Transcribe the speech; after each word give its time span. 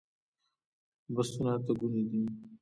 بستونه 1.15 1.51
اته 1.57 1.71
ګوني 1.79 2.03
دي 2.09 2.21